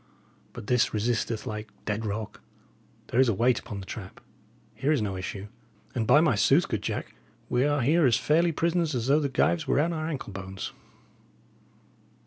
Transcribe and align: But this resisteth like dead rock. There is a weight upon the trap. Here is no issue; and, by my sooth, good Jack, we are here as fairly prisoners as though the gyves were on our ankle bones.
But 0.53 0.65
this 0.65 0.95
resisteth 0.95 1.45
like 1.45 1.69
dead 1.85 2.07
rock. 2.07 2.41
There 3.09 3.19
is 3.19 3.29
a 3.29 3.35
weight 3.35 3.59
upon 3.59 3.81
the 3.81 3.85
trap. 3.85 4.19
Here 4.73 4.91
is 4.91 4.99
no 4.99 5.15
issue; 5.15 5.45
and, 5.93 6.07
by 6.07 6.21
my 6.21 6.33
sooth, 6.33 6.67
good 6.67 6.81
Jack, 6.81 7.13
we 7.49 7.65
are 7.67 7.81
here 7.81 8.07
as 8.07 8.17
fairly 8.17 8.51
prisoners 8.51 8.95
as 8.95 9.05
though 9.05 9.19
the 9.19 9.29
gyves 9.29 9.67
were 9.67 9.79
on 9.79 9.93
our 9.93 10.07
ankle 10.07 10.33
bones. 10.33 10.71